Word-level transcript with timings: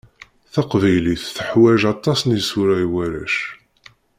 Taqbaylit 0.53 1.23
teḥwaǧ 1.35 1.81
aṭas 1.93 2.19
n 2.23 2.29
isura 2.39 2.75
i 2.85 2.87
warrac. 2.93 3.35